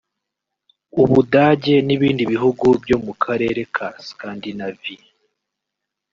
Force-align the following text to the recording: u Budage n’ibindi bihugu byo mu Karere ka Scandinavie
u 1.03 1.05
Budage 1.11 1.75
n’ibindi 1.87 2.23
bihugu 2.31 2.65
byo 2.83 2.97
mu 3.05 3.13
Karere 3.23 3.61
ka 3.75 3.87
Scandinavie 4.07 5.05